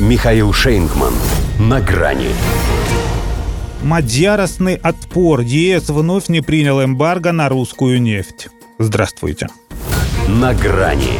[0.00, 1.14] Михаил Шейнгман.
[1.60, 2.30] На грани.
[3.84, 5.40] Мадьяростный отпор.
[5.42, 8.48] ЕС вновь не принял эмбарго на русскую нефть.
[8.80, 9.46] Здравствуйте.
[10.26, 11.12] На грани.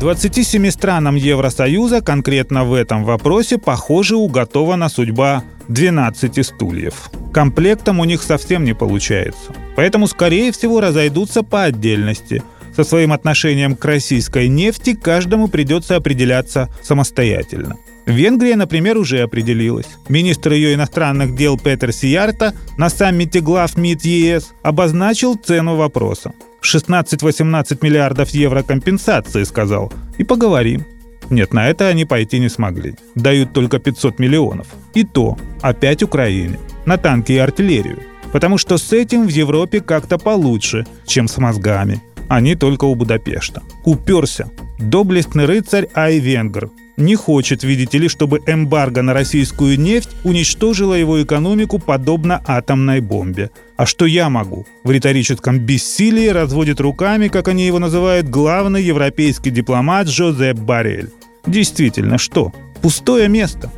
[0.00, 7.08] 27 странам Евросоюза конкретно в этом вопросе, похоже, уготована судьба 12 стульев.
[7.32, 9.52] Комплектом у них совсем не получается.
[9.76, 12.42] Поэтому, скорее всего, разойдутся по отдельности.
[12.78, 17.76] Со своим отношением к российской нефти каждому придется определяться самостоятельно.
[18.06, 19.88] Венгрия, например, уже определилась.
[20.08, 26.34] Министр ее иностранных дел Петер Сиярта на саммите глав МИД ЕС обозначил цену вопроса.
[26.62, 29.92] 16-18 миллиардов евро компенсации, сказал.
[30.16, 30.84] И поговорим.
[31.30, 32.94] Нет, на это они пойти не смогли.
[33.16, 34.68] Дают только 500 миллионов.
[34.94, 36.60] И то опять Украине.
[36.86, 37.98] На танки и артиллерию.
[38.32, 42.00] Потому что с этим в Европе как-то получше, чем с мозгами.
[42.28, 43.62] Они только у Будапешта.
[43.84, 44.50] Уперся.
[44.78, 46.70] Доблестный рыцарь Айвенгр.
[46.98, 53.50] Не хочет, видите ли, чтобы эмбарго на российскую нефть уничтожило его экономику подобно атомной бомбе.
[53.76, 54.66] А что я могу?
[54.82, 61.10] В риторическом бессилии разводит руками, как они его называют, главный европейский дипломат Жозеп Барель.
[61.46, 62.52] Действительно, что?
[62.82, 63.72] Пустое место.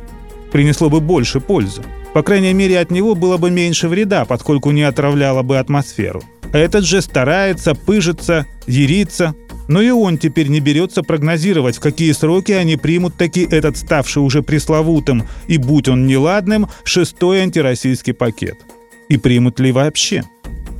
[0.51, 1.83] Принесло бы больше пользы.
[2.13, 6.23] По крайней мере, от него было бы меньше вреда, поскольку не отравляло бы атмосферу.
[6.51, 9.35] Этот же старается, пыжится, ерится.
[9.67, 14.21] Но и он теперь не берется прогнозировать, в какие сроки они примут таки этот ставший
[14.21, 18.57] уже пресловутым и, будь он неладным, шестой антироссийский пакет.
[19.07, 20.23] И примут ли вообще?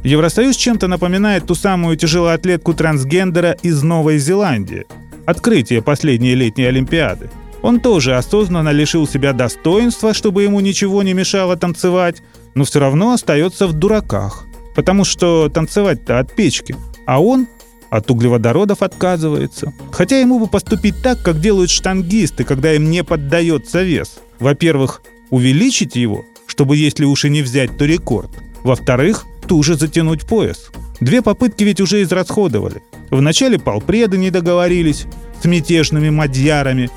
[0.04, 4.86] Евросоюз чем-то напоминает ту самую тяжелоатлетку трансгендера из Новой Зеландии.
[5.26, 7.30] Открытие последней летней Олимпиады.
[7.62, 12.24] Он тоже осознанно лишил себя достоинства, чтобы ему ничего не мешало танцевать,
[12.56, 14.48] но все равно остается в дураках.
[14.76, 16.76] Потому что танцевать-то от печки.
[17.06, 17.48] А он
[17.90, 19.74] от углеводородов отказывается.
[19.92, 24.20] Хотя ему бы поступить так, как делают штангисты, когда им не поддается вес.
[24.40, 28.32] Во-первых, увеличить его, чтобы если уж и не взять, то рекорд.
[28.64, 30.72] Во-вторых, туже затянуть пояс.
[31.02, 32.82] Две попытки ведь уже израсходовали.
[33.10, 35.06] Вначале полпреды не договорились
[35.42, 36.90] с мятежными мадьярами.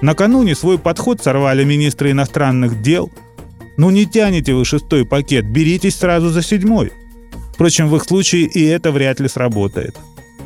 [0.00, 3.10] Накануне свой подход сорвали министры иностранных дел.
[3.76, 6.92] Ну не тянете вы шестой пакет, беритесь сразу за седьмой.
[7.58, 9.96] Впрочем, в их случае и это вряд ли сработает.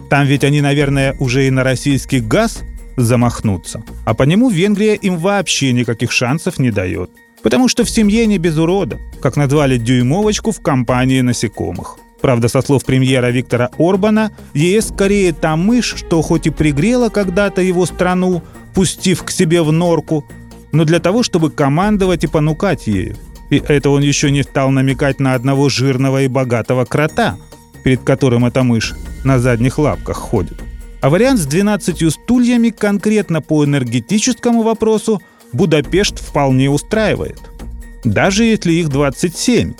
[0.09, 2.63] Там ведь они, наверное, уже и на российский газ
[2.97, 3.83] замахнутся.
[4.07, 7.11] А по нему Венгрия им вообще никаких шансов не дает.
[7.43, 11.99] Потому что в семье не без урода, как назвали дюймовочку в компании насекомых.
[12.23, 17.61] Правда, со слов премьера Виктора Орбана, ЕС скорее та мышь, что хоть и пригрела когда-то
[17.61, 18.43] его страну,
[18.75, 20.25] пустив к себе в норку,
[20.73, 23.19] но для того, чтобы командовать и понукать ею.
[23.53, 27.37] И это он еще не стал намекать на одного жирного и богатого крота,
[27.85, 30.59] перед которым эта мышь на задних лапках ходит.
[31.03, 35.21] А вариант с 12 стульями конкретно по энергетическому вопросу
[35.53, 37.41] Будапешт вполне устраивает.
[38.05, 39.75] Даже если их 27.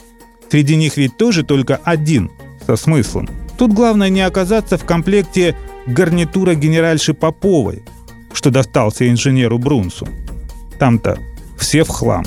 [0.51, 2.31] Среди них ведь тоже только один
[2.67, 3.27] со смыслом.
[3.57, 5.57] Тут главное не оказаться в комплекте
[5.87, 7.83] гарнитура генеральши Поповой,
[8.35, 10.07] что достался инженеру Брунсу.
[10.79, 11.19] Там-то
[11.57, 12.27] все в хлам.